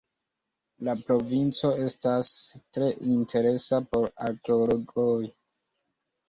La 0.85 0.93
provinco 1.09 1.69
estas 1.87 2.31
tre 2.79 2.87
interesa 3.17 3.81
por 3.93 4.09
arkeologoj. 4.31 5.21